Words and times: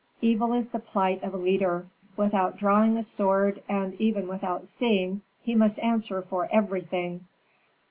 Evil 0.19 0.51
is 0.53 0.69
the 0.69 0.79
plight 0.79 1.21
of 1.21 1.35
a 1.35 1.37
leader; 1.37 1.85
without 2.17 2.57
drawing 2.57 2.97
a 2.97 3.03
sword 3.03 3.61
and 3.69 3.93
even 4.01 4.27
without 4.27 4.65
seeing, 4.67 5.21
he 5.43 5.53
must 5.53 5.77
answer 5.77 6.23
for 6.23 6.49
everything!" 6.51 7.27